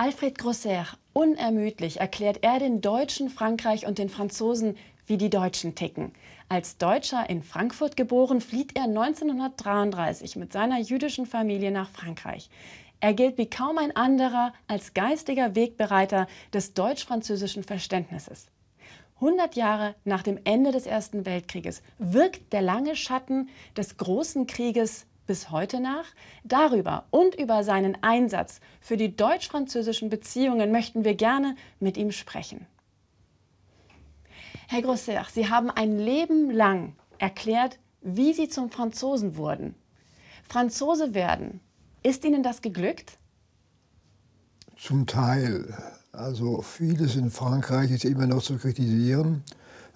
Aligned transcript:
Alfred 0.00 0.38
Grosser, 0.38 0.86
unermüdlich 1.12 1.98
erklärt 1.98 2.38
er 2.42 2.60
den 2.60 2.80
Deutschen 2.80 3.30
Frankreich 3.30 3.84
und 3.84 3.98
den 3.98 4.08
Franzosen, 4.08 4.76
wie 5.06 5.16
die 5.16 5.28
Deutschen 5.28 5.74
ticken. 5.74 6.12
Als 6.48 6.78
Deutscher 6.78 7.28
in 7.28 7.42
Frankfurt 7.42 7.96
geboren, 7.96 8.40
flieht 8.40 8.76
er 8.76 8.84
1933 8.84 10.36
mit 10.36 10.52
seiner 10.52 10.78
jüdischen 10.78 11.26
Familie 11.26 11.72
nach 11.72 11.90
Frankreich. 11.90 12.48
Er 13.00 13.12
gilt 13.12 13.38
wie 13.38 13.50
kaum 13.50 13.76
ein 13.78 13.96
anderer 13.96 14.52
als 14.68 14.94
geistiger 14.94 15.56
Wegbereiter 15.56 16.28
des 16.52 16.74
deutsch-französischen 16.74 17.64
Verständnisses. 17.64 18.46
100 19.20 19.56
Jahre 19.56 19.96
nach 20.04 20.22
dem 20.22 20.38
Ende 20.44 20.70
des 20.70 20.86
Ersten 20.86 21.26
Weltkrieges 21.26 21.82
wirkt 21.98 22.52
der 22.52 22.62
lange 22.62 22.94
Schatten 22.94 23.48
des 23.76 23.96
großen 23.96 24.46
Krieges 24.46 25.06
bis 25.26 25.50
heute 25.50 25.80
nach? 25.80 26.06
Darüber 26.44 27.04
und 27.10 27.34
über 27.34 27.64
seinen 27.64 28.02
Einsatz 28.02 28.60
für 28.80 28.96
die 28.96 29.16
deutsch-französischen 29.16 30.08
Beziehungen 30.08 30.70
möchten 30.70 31.04
wir 31.04 31.14
gerne 31.14 31.56
mit 31.80 31.96
ihm 31.96 32.12
sprechen. 32.12 32.66
Herr 34.68 34.82
Grosser, 34.82 35.26
Sie 35.32 35.48
haben 35.48 35.70
ein 35.70 35.98
Leben 35.98 36.50
lang 36.50 36.94
erklärt, 37.18 37.78
wie 38.02 38.32
Sie 38.32 38.48
zum 38.48 38.70
Franzosen 38.70 39.36
wurden. 39.36 39.74
Franzose 40.48 41.12
werden, 41.14 41.60
ist 42.02 42.24
Ihnen 42.24 42.42
das 42.42 42.62
geglückt? 42.62 43.17
Zum 44.80 45.06
Teil. 45.06 45.74
Also 46.12 46.62
vieles 46.62 47.16
in 47.16 47.30
Frankreich 47.30 47.90
ist 47.90 48.04
immer 48.04 48.28
noch 48.28 48.42
zu 48.44 48.56
kritisieren. 48.58 49.42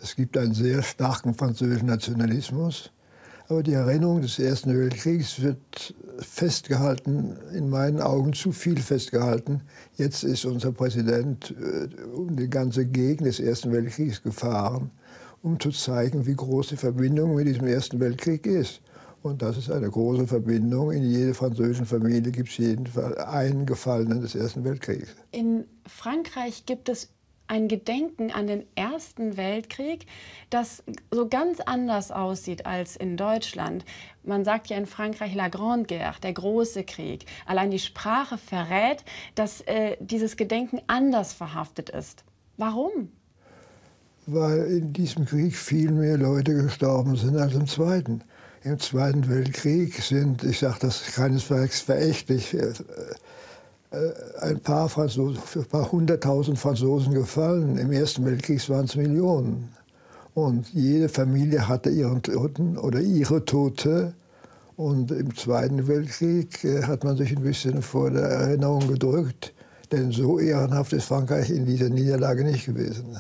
Es 0.02 0.16
gibt 0.16 0.36
einen 0.36 0.54
sehr 0.54 0.82
starken 0.82 1.34
französischen 1.34 1.86
Nationalismus. 1.86 2.90
Aber 3.48 3.62
die 3.62 3.74
Erinnerung 3.74 4.22
des 4.22 4.40
Ersten 4.40 4.76
Weltkriegs 4.76 5.40
wird 5.40 5.94
festgehalten, 6.18 7.36
in 7.54 7.70
meinen 7.70 8.00
Augen 8.00 8.32
zu 8.32 8.50
viel 8.50 8.78
festgehalten. 8.80 9.60
Jetzt 9.98 10.24
ist 10.24 10.44
unser 10.44 10.72
Präsident 10.72 11.54
äh, 11.60 12.02
um 12.02 12.34
die 12.34 12.50
ganze 12.50 12.84
Gegend 12.84 13.28
des 13.28 13.38
Ersten 13.38 13.70
Weltkriegs 13.70 14.20
gefahren, 14.20 14.90
um 15.42 15.60
zu 15.60 15.70
zeigen, 15.70 16.26
wie 16.26 16.34
groß 16.34 16.68
die 16.68 16.76
Verbindung 16.76 17.36
mit 17.36 17.46
diesem 17.46 17.68
Ersten 17.68 18.00
Weltkrieg 18.00 18.46
ist. 18.46 18.80
Und 19.22 19.40
das 19.40 19.56
ist 19.56 19.70
eine 19.70 19.88
große 19.88 20.26
Verbindung. 20.26 20.90
In 20.90 21.04
jeder 21.04 21.34
französischen 21.34 21.86
Familie 21.86 22.32
gibt 22.32 22.48
es 22.48 22.56
jedenfalls 22.58 23.16
einen 23.18 23.66
Gefallenen 23.66 24.20
des 24.20 24.34
Ersten 24.34 24.64
Weltkriegs. 24.64 25.14
In 25.30 25.64
Frankreich 25.86 26.66
gibt 26.66 26.88
es 26.88 27.08
ein 27.46 27.68
Gedenken 27.68 28.32
an 28.32 28.46
den 28.46 28.64
Ersten 28.74 29.36
Weltkrieg, 29.36 30.06
das 30.50 30.82
so 31.10 31.28
ganz 31.28 31.60
anders 31.60 32.10
aussieht 32.10 32.66
als 32.66 32.96
in 32.96 33.16
Deutschland. 33.16 33.84
Man 34.24 34.44
sagt 34.44 34.68
ja 34.68 34.76
in 34.76 34.86
Frankreich 34.86 35.34
La 35.34 35.48
Grande 35.48 35.86
Guerre, 35.86 36.18
der 36.22 36.32
große 36.32 36.82
Krieg. 36.84 37.26
Allein 37.46 37.70
die 37.70 37.78
Sprache 37.78 38.38
verrät, 38.38 39.04
dass 39.34 39.60
äh, 39.62 39.96
dieses 40.00 40.36
Gedenken 40.36 40.80
anders 40.86 41.32
verhaftet 41.32 41.90
ist. 41.90 42.24
Warum? 42.56 43.10
Weil 44.26 44.66
in 44.68 44.92
diesem 44.92 45.26
Krieg 45.26 45.54
viel 45.54 45.90
mehr 45.90 46.16
Leute 46.16 46.54
gestorben 46.54 47.16
sind 47.16 47.36
als 47.36 47.54
im 47.54 47.66
Zweiten. 47.66 48.22
Im 48.64 48.78
Zweiten 48.78 49.28
Weltkrieg 49.28 49.94
sind, 49.94 50.44
ich 50.44 50.60
sage 50.60 50.76
das 50.82 51.02
keinesfalls 51.14 51.80
verächtlich, 51.80 52.54
äh, 52.54 52.72
äh, 53.90 54.12
ein 54.40 54.60
paar, 54.60 54.88
Franzosen, 54.88 55.42
ein 55.56 55.64
paar 55.64 55.90
hunderttausend 55.90 56.60
Franzosen 56.60 57.12
gefallen. 57.12 57.76
Im 57.76 57.90
Ersten 57.90 58.24
Weltkrieg 58.24 58.68
waren 58.68 58.84
es 58.84 58.94
Millionen. 58.94 59.68
Und 60.34 60.72
jede 60.72 61.08
Familie 61.08 61.66
hatte 61.66 61.90
ihren 61.90 62.22
Toten 62.22 62.78
oder 62.78 63.00
ihre 63.00 63.44
Tote. 63.44 64.14
Und 64.76 65.10
im 65.10 65.34
Zweiten 65.34 65.88
Weltkrieg 65.88 66.62
äh, 66.62 66.84
hat 66.84 67.02
man 67.02 67.16
sich 67.16 67.36
ein 67.36 67.42
bisschen 67.42 67.82
vor 67.82 68.12
der 68.12 68.28
Erinnerung 68.28 68.86
gedrückt. 68.86 69.52
Denn 69.90 70.12
so 70.12 70.38
ehrenhaft 70.38 70.92
ist 70.92 71.06
Frankreich 71.06 71.50
in 71.50 71.66
dieser 71.66 71.88
Niederlage 71.88 72.44
nicht 72.44 72.66
gewesen. 72.66 73.16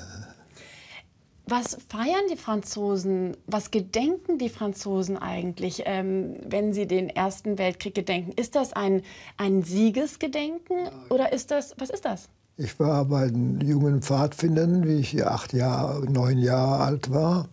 Was 1.46 1.76
feiern 1.88 2.24
die 2.30 2.36
Franzosen, 2.36 3.36
was 3.46 3.70
gedenken 3.72 4.38
die 4.38 4.48
Franzosen 4.48 5.18
eigentlich, 5.18 5.82
ähm, 5.86 6.36
wenn 6.48 6.72
sie 6.72 6.86
den 6.86 7.08
Ersten 7.08 7.58
Weltkrieg 7.58 7.94
gedenken? 7.94 8.32
Ist 8.36 8.54
das 8.54 8.72
ein, 8.72 9.02
ein 9.38 9.62
Siegesgedenken 9.62 10.88
oder 11.10 11.32
ist 11.32 11.50
das, 11.50 11.74
was 11.78 11.90
ist 11.90 12.04
das? 12.04 12.28
Ich 12.56 12.78
war 12.78 13.04
bei 13.06 13.28
den 13.28 13.60
jungen 13.60 14.02
Pfadfindern, 14.02 14.86
wie 14.86 15.00
ich 15.00 15.26
acht 15.26 15.52
Jahre, 15.52 16.04
neun 16.10 16.38
Jahre 16.38 16.84
alt 16.84 17.10
war. 17.10 17.48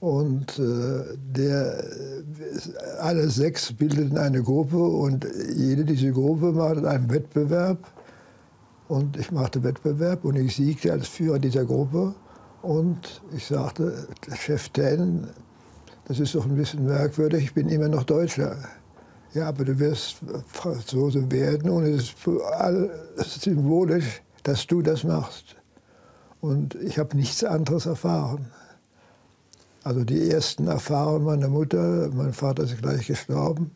Und 0.00 0.58
äh, 0.58 1.16
der, 1.16 1.84
alle 3.00 3.28
sechs 3.28 3.72
bildeten 3.72 4.16
eine 4.16 4.42
Gruppe 4.42 4.78
und 4.78 5.26
jede 5.54 5.84
dieser 5.84 6.10
Gruppe 6.10 6.52
machte 6.52 6.88
einen 6.88 7.10
Wettbewerb. 7.10 7.78
Und 8.88 9.16
ich 9.16 9.32
machte 9.32 9.62
Wettbewerb 9.62 10.24
und 10.24 10.36
ich 10.36 10.56
siegte 10.56 10.92
als 10.92 11.08
Führer 11.08 11.38
dieser 11.38 11.64
Gruppe. 11.64 12.14
Und 12.66 13.22
ich 13.30 13.46
sagte, 13.46 14.08
Chef 14.34 14.70
Ten, 14.70 15.28
das 16.08 16.18
ist 16.18 16.34
doch 16.34 16.46
ein 16.46 16.56
bisschen 16.56 16.84
merkwürdig, 16.84 17.44
ich 17.44 17.54
bin 17.54 17.68
immer 17.68 17.86
noch 17.86 18.02
Deutscher. 18.02 18.56
Ja, 19.34 19.46
aber 19.46 19.64
du 19.64 19.78
wirst 19.78 20.16
Franzose 20.48 21.30
werden 21.30 21.70
und 21.70 21.84
es 21.84 22.12
ist 23.18 23.42
symbolisch, 23.42 24.20
dass 24.42 24.66
du 24.66 24.82
das 24.82 25.04
machst. 25.04 25.54
Und 26.40 26.74
ich 26.74 26.98
habe 26.98 27.16
nichts 27.16 27.44
anderes 27.44 27.86
erfahren. 27.86 28.50
Also 29.84 30.02
die 30.02 30.28
ersten 30.28 30.66
Erfahrungen 30.66 31.24
meiner 31.24 31.48
Mutter, 31.48 32.10
mein 32.12 32.32
Vater 32.32 32.64
ist 32.64 32.82
gleich 32.82 33.06
gestorben, 33.06 33.70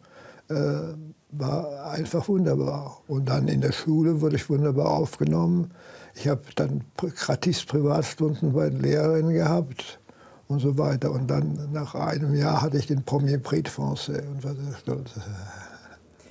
äh, 0.50 0.94
war 1.30 1.90
einfach 1.90 2.28
wunderbar. 2.28 3.02
Und 3.06 3.28
dann 3.28 3.48
in 3.48 3.60
der 3.60 3.72
Schule 3.72 4.20
wurde 4.20 4.36
ich 4.36 4.50
wunderbar 4.50 4.90
aufgenommen. 4.90 5.70
Ich 6.14 6.28
habe 6.28 6.42
dann 6.56 6.84
gratis 6.96 7.64
Privatstunden 7.64 8.52
bei 8.52 8.68
den 8.68 8.80
Lehrerinnen 8.80 9.32
gehabt 9.32 10.00
und 10.48 10.58
so 10.58 10.76
weiter. 10.76 11.12
Und 11.12 11.30
dann 11.30 11.68
nach 11.72 11.94
einem 11.94 12.34
Jahr 12.34 12.62
hatte 12.62 12.78
ich 12.78 12.86
den 12.86 13.04
Premier 13.04 13.38
Prix 13.38 13.70
de 13.70 13.72
Français 13.72 14.26
und 14.28 14.42
war 14.42 14.54
sehr 14.54 14.74
stolz. 14.80 15.10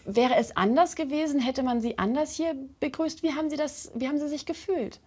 Wäre 0.06 0.36
es 0.38 0.56
anders 0.58 0.96
gewesen, 0.96 1.40
hätte 1.40 1.62
man 1.62 1.82
Sie 1.82 1.98
anders 2.00 2.32
hier 2.32 2.56
begrüßt? 2.80 3.22
Wie 3.22 3.34
haben 3.34 3.50
Sie, 3.50 3.58
das, 3.58 3.92
wie 3.96 4.08
haben 4.08 4.18
Sie 4.18 4.28
sich 4.28 4.46
gefühlt? 4.46 5.00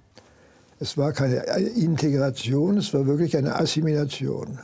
Es 0.78 0.96
war 0.96 1.12
keine 1.12 1.36
Integration, 1.36 2.76
es 2.76 2.94
war 2.94 3.06
wirklich 3.06 3.36
eine 3.36 3.56
Assimilation. 3.56 4.60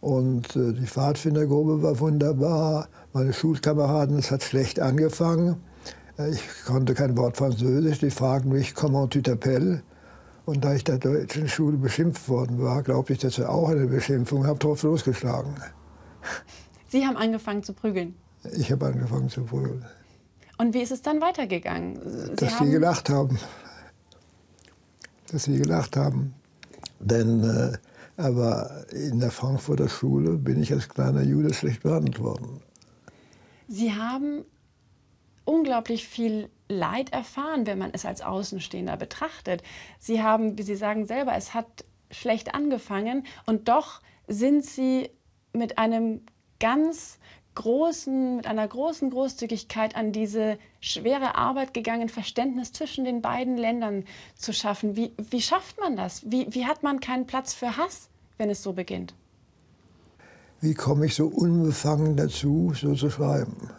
Und 0.00 0.54
äh, 0.56 0.72
die 0.72 0.86
Pfadfindergruppe 0.86 1.82
war 1.82 1.98
wunderbar, 2.00 2.88
meine 3.12 3.32
Schulkameraden, 3.32 4.18
es 4.18 4.30
hat 4.30 4.42
schlecht 4.42 4.80
angefangen. 4.80 5.56
Ich 6.30 6.40
konnte 6.64 6.94
kein 6.94 7.16
Wort 7.16 7.36
Französisch. 7.36 7.98
Die 7.98 8.10
fragten 8.10 8.52
mich, 8.52 8.74
comment 8.74 9.12
tu 9.12 9.18
t'appelles? 9.18 9.80
Und 10.46 10.64
da 10.64 10.74
ich 10.74 10.84
der 10.84 10.98
deutschen 10.98 11.48
Schule 11.48 11.76
beschimpft 11.76 12.28
worden 12.28 12.62
war, 12.62 12.82
glaubte 12.82 13.12
ich, 13.12 13.18
dass 13.18 13.36
er 13.38 13.50
auch 13.50 13.68
eine 13.68 13.86
Beschimpfung 13.86 14.46
habe 14.46 14.58
drauf 14.58 14.82
losgeschlagen. 14.82 15.54
Sie 16.88 17.04
haben 17.04 17.16
angefangen 17.16 17.62
zu 17.62 17.72
prügeln? 17.72 18.14
Ich 18.56 18.70
habe 18.70 18.86
angefangen 18.86 19.28
zu 19.28 19.42
prügeln. 19.42 19.84
Und 20.56 20.72
wie 20.72 20.80
ist 20.80 20.92
es 20.92 21.02
dann 21.02 21.20
weitergegangen? 21.20 22.00
Sie 22.04 22.34
dass 22.36 22.58
sie 22.58 22.70
gelacht 22.70 23.10
haben. 23.10 23.38
Dass 25.30 25.44
sie 25.44 25.58
gelacht 25.58 25.96
haben. 25.96 26.32
Denn 27.00 27.42
äh, 27.42 27.72
aber 28.16 28.86
in 28.92 29.20
der 29.20 29.30
Frankfurter 29.30 29.88
Schule 29.88 30.32
bin 30.38 30.62
ich 30.62 30.72
als 30.72 30.88
kleiner 30.88 31.22
Jude 31.22 31.52
schlecht 31.52 31.82
behandelt 31.82 32.18
worden. 32.18 32.60
Sie 33.68 33.94
haben 33.94 34.44
unglaublich 35.44 36.06
viel 36.08 36.48
Leid 36.68 37.12
erfahren, 37.12 37.66
wenn 37.66 37.78
man 37.78 37.90
es 37.92 38.04
als 38.04 38.22
Außenstehender 38.22 38.96
betrachtet. 38.96 39.62
Sie 39.98 40.22
haben, 40.22 40.58
wie 40.58 40.62
Sie 40.62 40.76
sagen 40.76 41.06
selber, 41.06 41.34
es 41.36 41.54
hat 41.54 41.84
schlecht 42.10 42.54
angefangen 42.54 43.24
und 43.46 43.68
doch 43.68 44.00
sind 44.28 44.64
Sie 44.64 45.10
mit 45.52 45.78
einem 45.78 46.22
ganz 46.58 47.18
großen, 47.54 48.36
mit 48.36 48.46
einer 48.46 48.68
großen 48.68 49.10
Großzügigkeit 49.10 49.96
an 49.96 50.12
diese 50.12 50.58
schwere 50.80 51.34
Arbeit 51.34 51.74
gegangen, 51.74 52.08
Verständnis 52.08 52.72
zwischen 52.72 53.04
den 53.04 53.22
beiden 53.22 53.56
Ländern 53.56 54.04
zu 54.36 54.52
schaffen. 54.52 54.94
Wie, 54.94 55.12
wie 55.16 55.42
schafft 55.42 55.80
man 55.80 55.96
das? 55.96 56.30
Wie, 56.30 56.46
wie 56.54 56.66
hat 56.66 56.82
man 56.82 57.00
keinen 57.00 57.26
Platz 57.26 57.54
für 57.54 57.76
Hass, 57.76 58.10
wenn 58.38 58.50
es 58.50 58.62
so 58.62 58.72
beginnt? 58.72 59.14
Wie 60.60 60.74
komme 60.74 61.06
ich 61.06 61.14
so 61.14 61.26
unbefangen 61.26 62.16
dazu, 62.16 62.72
so 62.74 62.94
zu 62.94 63.10
schreiben? 63.10 63.70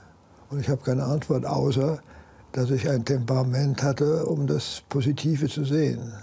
Und 0.50 0.60
ich 0.60 0.70
habe 0.70 0.82
keine 0.84 1.04
Antwort, 1.04 1.46
außer 1.46 2.00
dass 2.52 2.72
ich 2.72 2.90
ein 2.90 3.04
Temperament 3.04 3.84
hatte, 3.84 4.26
um 4.26 4.48
das 4.48 4.84
Positive 4.90 5.48
zu 5.48 5.66
sehen. 5.66 6.14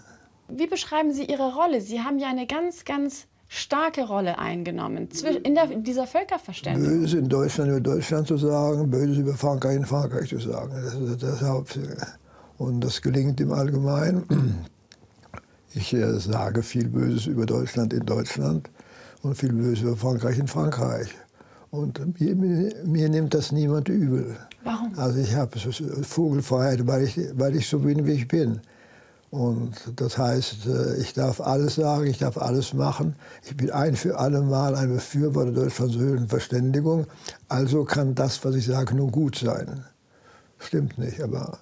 Wie 0.48 0.66
beschreiben 0.66 1.12
Sie 1.12 1.24
Ihre 1.24 1.54
Rolle? 1.54 1.80
Sie 1.80 2.00
haben 2.00 2.18
ja 2.18 2.28
eine 2.28 2.46
ganz, 2.46 2.84
ganz 2.84 3.26
starke 3.48 4.06
Rolle 4.06 4.38
eingenommen 4.38 5.08
in, 5.42 5.54
der, 5.54 5.70
in 5.70 5.84
dieser 5.84 6.06
Völkerverständigung. 6.06 7.00
Böses 7.00 7.14
in 7.14 7.28
Deutschland 7.28 7.70
über 7.70 7.80
Deutschland 7.80 8.26
zu 8.26 8.36
sagen, 8.36 8.90
Böses 8.90 9.18
über 9.18 9.34
Frankreich 9.34 9.76
in 9.76 9.86
Frankreich 9.86 10.28
zu 10.28 10.38
sagen. 10.38 10.72
Das 10.82 10.94
ist 10.94 11.22
das 11.22 11.42
Hauptziel. 11.42 11.96
Und 12.58 12.80
das 12.82 13.00
gelingt 13.00 13.40
im 13.40 13.52
Allgemeinen. 13.52 14.64
Ich 15.74 15.92
äh, 15.92 16.18
sage 16.18 16.62
viel 16.62 16.88
Böses 16.88 17.26
über 17.26 17.46
Deutschland 17.46 17.92
in 17.92 18.06
Deutschland 18.06 18.70
und 19.22 19.36
viel 19.36 19.52
Böses 19.52 19.82
über 19.82 19.96
Frankreich 19.96 20.38
in 20.38 20.46
Frankreich. 20.46 21.08
Und 21.70 21.98
mir, 22.20 22.36
mir, 22.84 23.08
nimmt 23.08 23.34
das 23.34 23.50
niemand 23.50 23.88
übel. 23.88 24.36
Warum? 24.62 24.96
Also 24.96 25.18
ich 25.18 25.34
habe 25.34 25.58
Vogelfreiheit, 25.58 26.86
weil 26.86 27.02
ich, 27.02 27.18
weil 27.34 27.56
ich 27.56 27.68
so 27.68 27.80
bin, 27.80 28.06
wie 28.06 28.12
ich 28.12 28.28
bin. 28.28 28.60
Und 29.32 29.74
das 29.96 30.16
heißt, 30.16 30.66
äh, 30.66 30.96
ich 30.98 31.12
darf 31.12 31.40
alles 31.40 31.74
sagen, 31.74 32.06
ich 32.06 32.18
darf 32.18 32.38
alles 32.38 32.72
machen. 32.72 33.16
Ich 33.42 33.56
bin 33.56 33.72
ein 33.72 33.96
für 33.96 34.16
alle 34.16 34.42
Mal 34.42 34.76
ein 34.76 34.90
Befürworter 34.90 35.50
der 35.50 35.64
deutsch-französischen 35.64 36.28
Verständigung. 36.28 37.08
Also 37.48 37.82
kann 37.82 38.14
das, 38.14 38.44
was 38.44 38.54
ich 38.54 38.66
sage, 38.66 38.94
nur 38.94 39.10
gut 39.10 39.36
sein. 39.36 39.84
Stimmt 40.60 40.98
nicht, 40.98 41.20
aber 41.20 41.58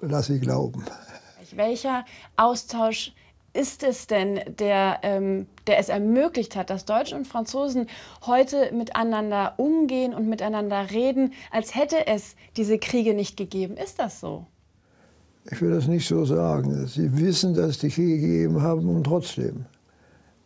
lass 0.00 0.28
sie 0.28 0.40
glauben. 0.40 0.82
Welcher 1.54 2.04
Austausch 2.36 3.12
ist 3.52 3.82
es 3.82 4.06
denn, 4.06 4.40
der, 4.58 4.98
ähm, 5.02 5.46
der 5.66 5.78
es 5.78 5.88
ermöglicht 5.88 6.56
hat, 6.56 6.70
dass 6.70 6.84
Deutsche 6.84 7.16
und 7.16 7.26
Franzosen 7.26 7.86
heute 8.26 8.70
miteinander 8.72 9.54
umgehen 9.56 10.14
und 10.14 10.28
miteinander 10.28 10.90
reden, 10.90 11.32
als 11.50 11.74
hätte 11.74 12.06
es 12.06 12.36
diese 12.56 12.78
Kriege 12.78 13.14
nicht 13.14 13.36
gegeben? 13.36 13.76
Ist 13.76 13.98
das 13.98 14.20
so? 14.20 14.46
Ich 15.50 15.62
will 15.62 15.70
das 15.70 15.86
nicht 15.86 16.06
so 16.06 16.24
sagen. 16.24 16.86
Sie 16.86 17.16
wissen, 17.18 17.54
dass 17.54 17.66
es 17.70 17.78
die 17.78 17.88
Kriege 17.88 18.18
gegeben 18.18 18.62
haben 18.62 18.88
und 18.88 19.04
trotzdem. 19.04 19.64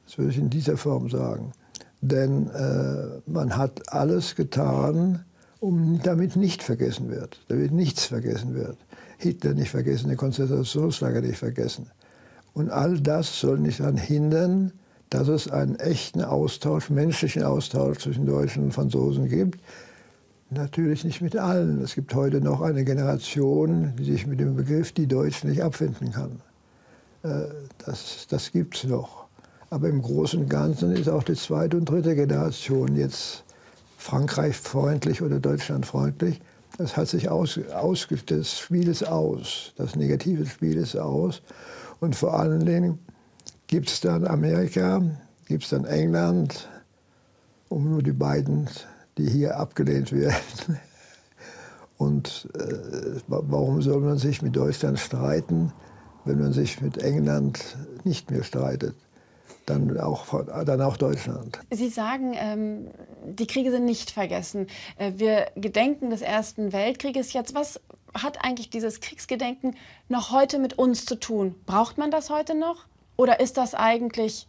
Das 0.05 0.19
würde 0.19 0.31
ich 0.31 0.39
in 0.39 0.51
dieser 0.51 0.77
Form 0.77 1.09
sagen. 1.09 1.53
Denn 2.03 2.49
äh, 2.51 3.21
man 3.27 3.57
hat 3.57 3.93
alles 3.93 4.35
getan, 4.35 5.25
um 5.59 6.01
damit 6.03 6.37
nicht 6.37 6.63
vergessen 6.63 7.11
wird, 7.11 7.41
damit 7.49 7.73
nichts 7.73 8.07
vergessen 8.07 8.55
wird. 8.55 8.77
Hitler 9.21 9.55
nicht 9.55 9.71
vergessen, 9.71 10.11
die 10.11 10.17
Konzentrationslager 10.17 11.21
nicht 11.21 11.39
vergessen. 11.39 11.87
Und 12.53 12.71
all 12.71 13.01
das 13.01 13.41
soll 13.41 13.59
nicht 13.59 13.81
daran 13.81 13.97
hindern, 13.97 14.73
dass 15.09 15.29
es 15.29 15.51
einen 15.51 15.77
echten 15.77 16.23
Austausch, 16.23 16.91
menschlichen 16.91 17.43
Austausch 17.43 17.99
zwischen 17.99 18.27
Deutschen 18.27 18.65
und 18.65 18.73
Franzosen 18.73 19.29
gibt, 19.29 19.61
Natürlich 20.53 21.05
nicht 21.05 21.21
mit 21.21 21.37
allen. 21.37 21.81
Es 21.81 21.95
gibt 21.95 22.13
heute 22.13 22.41
noch 22.41 22.61
eine 22.61 22.85
Generation, 22.85 23.95
die 23.97 24.05
sich 24.05 24.27
mit 24.27 24.41
dem 24.41 24.57
Begriff 24.57 24.91
die 24.91 25.07
Deutschen 25.07 25.49
nicht 25.49 25.63
abfinden 25.63 26.11
kann. 26.11 26.41
Äh, 27.23 27.47
das, 27.87 28.27
das 28.29 28.51
gibt 28.51 28.77
es 28.77 28.85
noch. 28.85 29.27
Aber 29.71 29.89
im 29.89 30.03
Großen 30.03 30.41
und 30.41 30.51
Ganzen 30.51 30.91
ist 30.91 31.09
auch 31.09 31.23
die 31.23 31.37
zweite 31.37 31.77
und 31.77 31.89
dritte 31.89 32.17
Generation 32.17 32.97
jetzt 32.97 33.45
Frankreich 33.97 34.57
freundlich 34.57 35.23
oder 35.23 35.39
Deutschland 35.39 35.87
freundlich. 35.87 36.41
Das 36.81 36.97
hat 36.97 37.09
sich 37.09 37.29
aus, 37.29 37.61
aus, 37.75 38.09
das 38.25 38.59
Spiel 38.59 38.89
ist 38.89 39.07
aus, 39.07 39.75
das 39.77 39.97
negative 39.97 40.47
Spiel 40.47 40.79
ist 40.79 40.97
aus. 40.97 41.43
Und 42.01 42.17
vor 42.17 42.41
allen 42.41 42.65
Dingen 42.65 42.99
gibt 43.67 43.91
es 43.91 44.01
dann 44.01 44.27
Amerika, 44.27 45.03
gibt 45.45 45.65
es 45.65 45.71
dann 45.71 45.85
England, 45.85 46.71
um 47.69 47.91
nur 47.91 48.03
die 48.03 48.13
beiden 48.13 48.67
die 49.19 49.29
hier 49.29 49.59
abgelehnt 49.59 50.11
werden. 50.13 50.81
Und 51.99 52.49
äh, 52.55 53.21
warum 53.27 53.83
soll 53.83 54.01
man 54.01 54.17
sich 54.17 54.41
mit 54.41 54.57
Deutschland 54.57 54.99
streiten, 54.99 55.75
wenn 56.25 56.41
man 56.41 56.55
sich 56.55 56.81
mit 56.81 56.97
England 56.97 57.77
nicht 58.05 58.31
mehr 58.31 58.43
streitet? 58.43 58.95
Dann 59.67 59.99
auch, 60.01 60.45
dann 60.65 60.81
auch 60.81 60.97
Deutschland. 60.97 61.61
Sie 61.71 61.89
sagen, 61.89 62.35
ähm, 62.35 62.89
die 63.25 63.47
Kriege 63.47 63.71
sind 63.71 63.85
nicht 63.85 64.11
vergessen. 64.11 64.67
Äh, 64.97 65.13
wir 65.17 65.47
gedenken 65.55 66.11
des 66.11 66.23
Ersten 66.23 66.73
Weltkrieges 66.73 67.33
jetzt. 67.33 67.55
Was 67.55 67.81
hat 68.15 68.45
eigentlich 68.45 68.71
dieses 68.71 69.01
Kriegsgedenken 69.01 69.77
noch 70.09 70.33
heute 70.33 70.59
mit 70.59 70.79
uns 70.79 71.05
zu 71.05 71.15
tun? 71.19 71.55
Braucht 71.67 71.99
man 71.99 72.11
das 72.11 72.31
heute 72.31 72.59
noch? 72.59 72.87
Oder 73.17 73.41
ist 73.41 73.57
das 73.57 73.75
eigentlich 73.75 74.49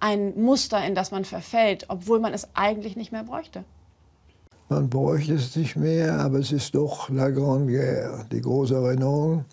ein 0.00 0.40
Muster, 0.40 0.84
in 0.84 0.94
das 0.94 1.10
man 1.10 1.24
verfällt, 1.24 1.86
obwohl 1.88 2.20
man 2.20 2.32
es 2.32 2.48
eigentlich 2.54 2.96
nicht 2.96 3.12
mehr 3.12 3.24
bräuchte? 3.24 3.64
Man 4.68 4.88
bräuchte 4.88 5.34
es 5.34 5.54
nicht 5.54 5.76
mehr, 5.76 6.18
aber 6.18 6.38
es 6.38 6.50
ist 6.50 6.74
doch 6.74 7.10
la 7.10 7.28
Grande 7.28 7.72
Guerre. 7.72 8.26
Die 8.32 8.40
große 8.40 8.74
Erinnerung 8.74 9.44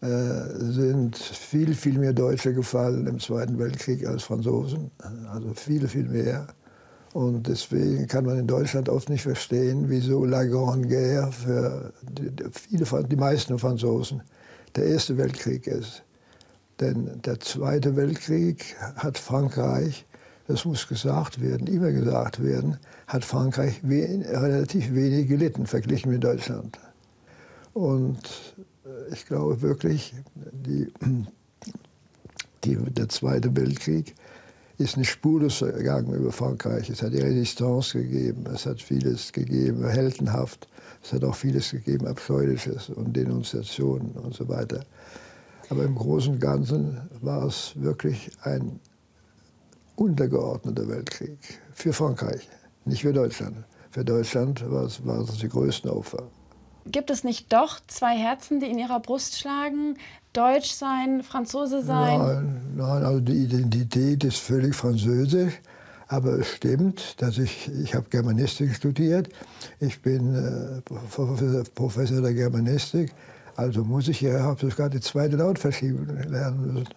sind 0.00 1.16
viel, 1.16 1.74
viel 1.74 1.98
mehr 1.98 2.12
Deutsche 2.12 2.54
gefallen 2.54 3.06
im 3.06 3.18
Zweiten 3.18 3.58
Weltkrieg 3.58 4.06
als 4.06 4.22
Franzosen. 4.22 4.90
Also 5.30 5.52
viel, 5.54 5.86
viel 5.88 6.08
mehr. 6.08 6.46
Und 7.12 7.48
deswegen 7.48 8.06
kann 8.06 8.24
man 8.24 8.38
in 8.38 8.46
Deutschland 8.46 8.88
oft 8.88 9.10
nicht 9.10 9.22
verstehen, 9.22 9.86
wieso 9.88 10.24
La 10.24 10.44
Grande 10.44 10.88
Guerre 10.88 11.32
für 11.32 11.92
die, 12.02 12.32
viele, 12.52 13.04
die 13.04 13.16
meisten 13.16 13.58
Franzosen 13.58 14.22
der 14.76 14.86
Erste 14.86 15.18
Weltkrieg 15.18 15.66
ist. 15.66 16.02
Denn 16.78 17.20
der 17.22 17.38
Zweite 17.40 17.96
Weltkrieg 17.96 18.76
hat 18.96 19.18
Frankreich 19.18 20.06
das 20.50 20.64
muss 20.64 20.88
gesagt 20.88 21.40
werden, 21.40 21.68
immer 21.68 21.92
gesagt 21.92 22.42
werden, 22.42 22.76
hat 23.06 23.24
Frankreich 23.24 23.80
we 23.84 24.24
relativ 24.32 24.92
wenig 24.92 25.28
gelitten 25.28 25.64
verglichen 25.64 26.10
mit 26.10 26.24
Deutschland. 26.24 26.76
Und 27.72 28.18
äh, 28.58 28.62
ich 29.12 29.26
glaube 29.26 29.60
wirklich, 29.62 30.14
die, 30.34 30.92
die, 32.64 32.76
der 32.76 33.08
Zweite 33.08 33.54
Weltkrieg 33.56 34.14
ist 34.78 34.96
nicht 34.96 35.10
spurlos 35.10 35.60
gegangen 35.60 36.14
über 36.14 36.32
Frankreich. 36.32 36.88
Es 36.88 37.02
hat 37.02 37.12
die 37.12 37.20
Resistance 37.20 37.98
gegeben, 37.98 38.46
es 38.52 38.64
hat 38.64 38.80
vieles 38.80 39.32
gegeben, 39.32 39.86
heldenhaft, 39.86 40.68
es 41.02 41.12
hat 41.12 41.24
auch 41.24 41.34
vieles 41.34 41.70
gegeben, 41.70 42.06
Abscheuliches 42.06 42.88
und 42.88 43.14
Denunziationen 43.14 44.12
und 44.12 44.34
so 44.34 44.48
weiter. 44.48 44.84
Aber 45.68 45.84
im 45.84 45.94
Großen 45.94 46.34
und 46.34 46.40
Ganzen 46.40 47.00
war 47.20 47.44
es 47.44 47.72
wirklich 47.76 48.30
ein 48.42 48.80
untergeordneter 49.96 50.88
Weltkrieg 50.88 51.38
für 51.74 51.92
Frankreich, 51.92 52.48
nicht 52.86 53.02
für 53.02 53.12
Deutschland. 53.12 53.56
Für 53.90 54.04
Deutschland 54.04 54.68
war 54.70 54.84
es, 54.84 55.04
war 55.04 55.20
es 55.20 55.38
die 55.38 55.48
größten 55.48 55.90
Opfer. 55.90 56.30
Gibt 56.86 57.10
es 57.10 57.24
nicht 57.24 57.52
doch 57.52 57.80
zwei 57.86 58.16
Herzen, 58.16 58.60
die 58.60 58.66
in 58.66 58.78
ihrer 58.78 59.00
Brust 59.00 59.38
schlagen? 59.38 59.96
Deutsch 60.32 60.70
sein, 60.70 61.22
Franzose 61.22 61.82
sein? 61.82 62.18
Nein, 62.18 62.60
nein 62.76 63.04
also 63.04 63.20
die 63.20 63.44
Identität 63.44 64.22
ist 64.24 64.38
völlig 64.38 64.74
französisch. 64.74 65.54
Aber 66.08 66.32
es 66.40 66.48
stimmt, 66.48 67.22
dass 67.22 67.38
ich, 67.38 67.70
ich 67.84 67.94
habe 67.94 68.06
Germanistik 68.10 68.74
studiert. 68.74 69.28
Ich 69.78 70.02
bin 70.02 70.34
äh, 70.34 71.64
Professor, 71.74 72.20
der 72.20 72.34
Germanistik. 72.34 73.12
Also 73.54 73.84
muss 73.84 74.08
ich 74.08 74.20
ja, 74.20 74.40
habe 74.40 74.60
sogar 74.60 74.90
die 74.90 75.00
zweite 75.00 75.36
Lautverschiebung 75.36 76.08
lernen 76.28 76.74
müssen. 76.74 76.88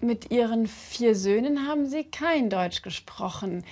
Mit 0.00 0.30
Ihren 0.30 0.68
vier 0.68 1.16
Söhnen 1.16 1.66
haben 1.66 1.86
Sie 1.86 2.04
kein 2.04 2.50
Deutsch 2.50 2.82
gesprochen. 2.82 3.64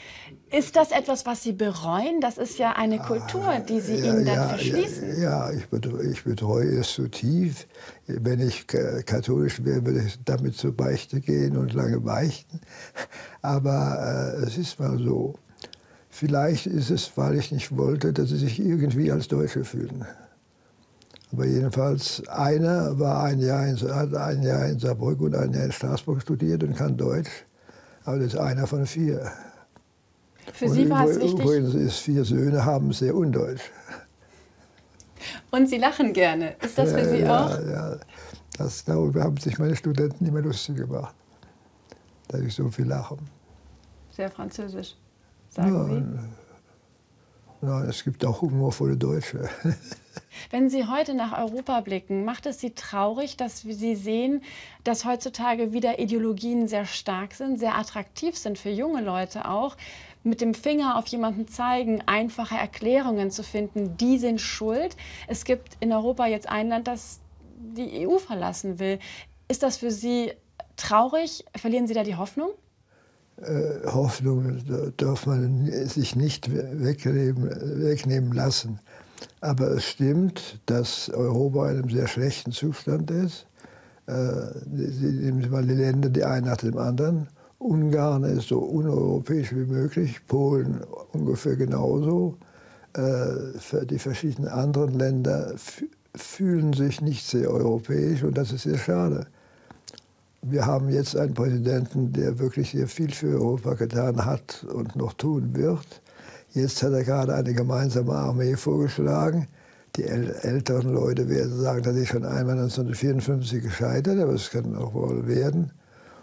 Ist 0.50 0.75
das 0.75 0.90
etwas, 0.90 1.25
was 1.25 1.44
Sie 1.44 1.52
bereuen? 1.52 2.20
Das 2.20 2.37
ist 2.37 2.58
ja 2.58 2.73
eine 2.73 2.99
Kultur, 2.99 3.61
die 3.69 3.78
Sie 3.78 3.94
ja, 3.94 4.06
Ihnen 4.06 4.25
dann 4.25 4.34
ja, 4.34 4.49
verschließen. 4.49 5.22
Ja, 5.22 5.51
ja 5.51 5.53
ich, 5.53 5.69
betreue, 5.69 6.10
ich 6.10 6.24
betreue 6.24 6.81
es 6.81 6.94
so 6.94 7.06
tief. 7.06 7.69
Wenn 8.08 8.41
ich 8.41 8.67
katholisch 8.67 9.65
wäre, 9.65 9.86
würde 9.86 10.03
ich 10.05 10.19
damit 10.24 10.56
zur 10.56 10.77
Beichte 10.77 11.20
gehen 11.20 11.56
und 11.56 11.74
lange 11.74 12.01
beichten. 12.01 12.60
Aber 13.43 14.34
äh, 14.36 14.46
es 14.46 14.58
ist 14.58 14.81
mal 14.81 14.98
so. 14.98 15.34
Vielleicht 16.10 16.67
ist 16.67 16.91
es, 16.91 17.12
weil 17.17 17.39
ich 17.39 17.53
nicht 17.53 17.77
wollte, 17.77 18.12
dass 18.12 18.31
sie 18.31 18.39
sich 18.39 18.58
irgendwie 18.58 19.12
als 19.12 19.29
Deutsche 19.29 19.65
fühlen. 19.65 20.06
Aber 21.33 21.45
jedenfalls 21.45 22.27
einer 22.29 22.99
war 22.99 23.25
ein 23.25 23.41
Jahr 23.41 23.67
in, 23.67 23.77
hat 23.95 24.15
ein 24.15 24.43
Jahr 24.43 24.67
in 24.67 24.79
Saarbrücken 24.79 25.27
und 25.27 25.35
ein 25.35 25.53
Jahr 25.53 25.65
in 25.65 25.73
Straßburg 25.73 26.23
studiert 26.23 26.63
und 26.63 26.77
kann 26.77 26.97
Deutsch. 26.97 27.31
Aber 28.05 28.19
das 28.19 28.35
ist 28.35 28.39
einer 28.39 28.67
von 28.67 28.87
vier. 28.87 29.33
Für 30.53 30.67
und 30.67 30.73
Sie 30.73 30.89
war 30.89 31.05
es 31.06 31.17
wichtig. 31.17 31.41
Übrigens 31.41 31.75
ist 31.75 31.99
vier 31.99 32.25
Söhne 32.25 32.65
haben 32.65 32.93
sehr 32.93 33.15
undeutsch. 33.15 33.63
Und 35.51 35.69
Sie 35.69 35.79
lachen 35.79 36.13
gerne. 36.13 36.55
Ist 36.63 36.79
das 36.79 36.93
für 36.93 37.05
Sie 37.05 37.19
ja, 37.19 37.47
auch? 37.47 37.51
Ja, 37.67 37.97
das, 38.56 38.85
darüber 38.85 39.25
haben 39.25 39.37
sich 39.39 39.59
meine 39.59 39.75
Studenten 39.75 40.25
immer 40.25 40.41
lustig 40.41 40.77
gemacht, 40.77 41.15
dass 42.29 42.41
ich 42.41 42.55
so 42.55 42.69
viel 42.69 42.87
lache. 42.87 43.17
Sehr 44.11 44.31
französisch, 44.31 44.97
sagen 45.49 45.75
ja, 45.75 45.85
Sie? 45.85 46.45
Nein, 47.60 47.89
es 47.89 48.05
gibt 48.05 48.25
auch 48.25 48.43
humorvolle 48.43 48.96
Deutsche. 48.96 49.48
Wenn 50.51 50.69
Sie 50.69 50.86
heute 50.86 51.15
nach 51.15 51.36
Europa 51.39 51.81
blicken, 51.81 52.25
macht 52.25 52.46
es 52.46 52.60
Sie 52.60 52.70
traurig, 52.75 53.36
dass 53.36 53.63
Sie 53.63 53.96
sehen, 53.96 54.43
dass 54.84 55.05
heutzutage 55.05 55.72
wieder 55.72 55.98
Ideologien 55.98 56.69
sehr 56.69 56.84
stark 56.84 57.34
sind, 57.34 57.58
sehr 57.58 57.77
attraktiv 57.77 58.36
sind 58.36 58.58
für 58.58 58.70
junge 58.70 59.01
Leute 59.01 59.48
auch, 59.48 59.77
mit 60.22 60.41
dem 60.41 60.55
Finger 60.55 60.98
auf 60.98 61.06
jemanden 61.06 61.48
zeigen, 61.48 62.03
einfache 62.06 62.56
Erklärungen 62.56 63.31
zu 63.31 63.43
finden, 63.43 63.96
die 63.96 64.19
sind 64.19 64.41
schuld. 64.41 64.96
Es 65.29 65.44
gibt 65.44 65.77
in 65.81 65.93
Europa 65.93 66.27
jetzt 66.27 66.48
ein 66.48 66.69
Land, 66.69 66.89
das 66.89 67.20
die 67.58 68.06
EU 68.06 68.19
verlassen 68.19 68.79
will. 68.79 68.98
Ist 69.48 69.63
das 69.63 69.77
für 69.79 69.91
Sie 69.91 70.32
traurig? 70.77 71.44
Verlieren 71.56 71.86
Sie 71.86 71.94
da 71.94 72.03
die 72.03 72.17
Hoffnung? 72.17 72.51
Äh, 73.43 73.86
Hoffnung 73.86 74.62
darf 74.96 75.26
man 75.26 75.70
sich 75.86 76.16
nicht 76.16 76.50
wegnehmen 76.50 78.32
lassen. 78.32 78.81
Aber 79.40 79.72
es 79.72 79.84
stimmt, 79.84 80.60
dass 80.66 81.10
Europa 81.10 81.70
in 81.70 81.78
einem 81.78 81.90
sehr 81.90 82.06
schlechten 82.06 82.52
Zustand 82.52 83.10
ist. 83.10 83.46
Äh, 84.06 84.12
nehmen 84.66 85.43
Sie 85.43 85.48
mal 85.48 85.66
die 85.66 85.74
Länder, 85.74 86.08
die 86.08 86.24
einen 86.24 86.46
nach 86.46 86.56
dem 86.56 86.78
anderen. 86.78 87.28
Ungarn 87.58 88.24
ist 88.24 88.48
so 88.48 88.58
uneuropäisch 88.58 89.52
wie 89.52 89.66
möglich, 89.66 90.24
Polen 90.26 90.81
ungefähr 91.12 91.56
genauso. 91.56 92.36
Äh, 92.94 93.84
die 93.86 93.98
verschiedenen 93.98 94.48
anderen 94.48 94.94
Länder 94.94 95.55
fühlen 96.14 96.72
sich 96.72 97.00
nicht 97.00 97.26
sehr 97.26 97.50
europäisch 97.50 98.22
und 98.22 98.38
das 98.38 98.52
ist 98.52 98.62
sehr 98.62 98.78
schade. 98.78 99.26
Wir 100.48 100.65
haben 100.65 100.91
jetzt 100.91 101.17
einen 101.17 101.34
Präsidenten, 101.34 102.12
der 102.12 102.38
wirklich 102.38 102.70
sehr 102.70 102.86
viel 102.86 103.10
für 103.10 103.34
Europa 103.34 103.74
getan 103.74 104.24
hat 104.24 104.65
und 104.72 104.94
noch 104.94 105.12
tun 105.15 105.56
wird. 105.56 106.00
Jetzt 106.53 106.84
hat 106.84 106.93
er 106.93 107.03
gerade 107.03 107.34
eine 107.34 107.53
gemeinsame 107.53 108.12
Armee 108.12 108.55
vorgeschlagen. 108.55 109.48
Die 109.96 110.05
älteren 110.05 110.93
Leute 110.93 111.29
werden 111.29 111.60
sagen, 111.60 111.82
das 111.82 111.96
ist 111.96 112.10
schon 112.10 112.24
einmal 112.24 112.60
1954 112.60 113.60
gescheitert, 113.60 114.20
aber 114.20 114.34
es 114.34 114.48
kann 114.48 114.76
auch 114.76 114.94
wohl 114.94 115.26
werden. 115.26 115.72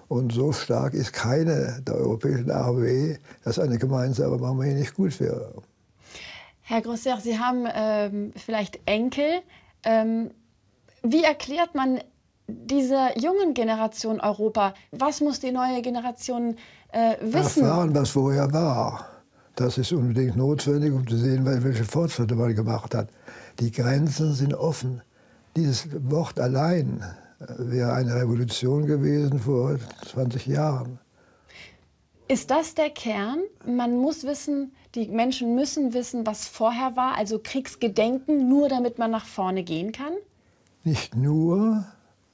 Und 0.08 0.32
so 0.32 0.54
stark 0.54 0.94
ist 0.94 1.12
keine 1.12 1.82
der 1.86 1.96
europäischen 1.96 2.50
Armee, 2.50 3.20
dass 3.44 3.60
eine 3.60 3.78
gemeinsame 3.78 4.42
Armee 4.46 4.74
nicht 4.74 4.96
gut 4.96 5.20
wäre. 5.20 5.54
Herr 6.62 6.82
Grosser, 6.82 7.20
Sie 7.22 7.38
haben 7.38 7.68
ähm, 7.76 8.32
vielleicht 8.38 8.80
Enkel. 8.86 9.42
Ähm, 9.84 10.32
wie 11.02 11.26
erklärt 11.26 11.76
man 11.76 12.00
dieser 12.48 13.18
jungen 13.18 13.54
Generation 13.54 14.20
Europa, 14.20 14.74
was 14.92 15.22
muss 15.22 15.40
die 15.40 15.52
neue 15.52 15.82
Generation 15.82 16.58
äh, 16.92 17.16
wissen? 17.22 17.64
Erfahren, 17.64 17.96
was 17.96 18.10
vorher 18.12 18.52
war. 18.52 19.08
Das 19.56 19.78
ist 19.78 19.92
unbedingt 19.94 20.36
notwendig, 20.36 20.92
um 20.92 21.08
zu 21.08 21.18
sehen, 21.18 21.46
welche 21.46 21.84
Fortschritte 21.84 22.36
man 22.36 22.56
gemacht 22.56 22.96
hat. 22.96 23.10
Die 23.60 23.72
Grenzen 23.72 24.34
sind 24.34 24.54
offen. 24.54 25.02
Dieses 25.56 25.88
Wort 26.10 26.40
allein 26.40 27.04
äh, 27.40 27.46
wäre 27.60 27.94
eine 27.94 28.16
Revolution 28.16 28.88
gewesen 28.88 29.40
vor 29.40 29.78
20 30.12 30.48
Jahren. 30.48 31.00
Ist 32.28 32.50
das 32.50 32.74
der 32.74 32.90
Kern? 32.90 33.42
Man 33.66 33.98
muss 33.98 34.24
wissen, 34.24 34.74
die 34.96 35.08
Menschen 35.08 35.56
müssen 35.56 35.94
wissen, 35.94 36.26
was 36.26 36.48
vorher 36.48 36.96
war, 36.96 37.16
also 37.16 37.40
Kriegsgedenken, 37.42 38.50
nur 38.50 38.70
damit 38.70 38.98
man 38.98 39.12
nach 39.12 39.26
vorne 39.26 39.64
gehen 39.64 39.92
kann? 39.92 40.14
Nicht 40.84 41.16
nur, 41.16 41.86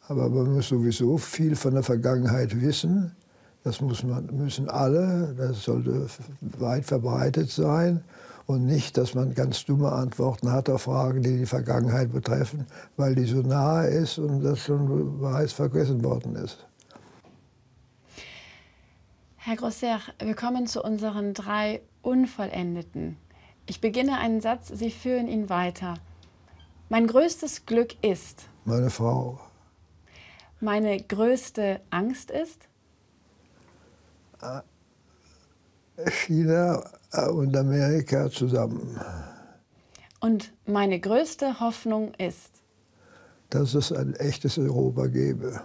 aber 0.10 0.28
man 0.28 0.54
muss 0.54 0.70
sowieso 0.70 1.18
viel 1.18 1.56
von 1.56 1.75
der 1.75 1.84
Vergangenheit 1.84 2.60
wissen. 2.60 3.16
Das 3.63 3.80
muss 3.80 4.04
man, 4.04 4.25
müssen 4.36 4.68
alle, 4.68 5.36
das 5.38 5.63
sollte 5.63 6.08
weit 6.42 6.86
verbreitet 6.86 7.51
sein. 7.51 8.04
Und 8.48 8.66
nicht, 8.66 8.98
dass 8.98 9.13
man 9.13 9.36
ganz 9.36 9.63
dumme 9.66 9.92
Antworten 9.92 10.51
hat 10.51 10.68
auf 10.72 10.84
Fragen, 10.84 11.22
die 11.22 11.38
die 11.38 11.46
Vergangenheit 11.46 12.12
betreffen, 12.12 12.66
weil 12.98 13.13
die 13.13 13.25
so 13.25 13.42
nahe 13.44 13.88
ist 13.88 14.18
und 14.18 14.42
das 14.42 14.60
schon 14.60 15.20
bereits 15.20 15.54
vergessen 15.54 16.04
worden 16.04 16.36
ist. 16.36 16.66
Herr 19.36 19.56
Grosser, 19.56 20.00
wir 20.20 20.34
kommen 20.34 20.66
zu 20.66 20.82
unseren 20.82 21.36
drei 21.36 21.82
Unvollendeten. 22.01 23.18
Ich 23.68 23.82
beginne 23.82 24.18
einen 24.18 24.42
Satz, 24.42 24.70
Sie 24.70 24.89
führen 24.89 25.28
ihn 25.28 25.50
weiter. 25.50 25.94
Mein 26.89 27.06
größtes 27.06 27.68
Glück 27.68 28.04
ist. 28.04 28.50
Meine 28.66 28.89
Frau. 28.89 29.39
Meine 30.62 31.01
größte 31.01 31.80
Angst 31.89 32.32
ist? 32.32 32.68
China 36.08 36.84
und 37.32 37.56
Amerika 37.56 38.30
zusammen. 38.30 39.00
Und 40.20 40.54
meine 40.66 41.00
größte 41.00 41.60
Hoffnung 41.60 42.13
ist? 42.16 42.62
Dass 43.50 43.74
es 43.74 43.92
ein 43.92 44.13
echtes 44.16 44.58
Europa 44.58 45.08
gäbe. 45.08 45.62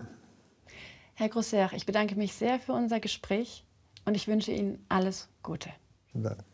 Herr 1.15 1.29
Grosser, 1.29 1.73
ich 1.75 1.87
bedanke 1.87 2.17
mich 2.17 2.35
sehr 2.35 2.59
für 2.59 2.73
unser 2.73 3.01
Gespräch 3.01 3.67
und 4.05 4.15
ich 4.17 4.29
wünsche 4.29 4.53
Ihnen 4.53 4.85
alles 4.89 5.29
Gute. 5.43 5.71
Danke. 6.13 6.45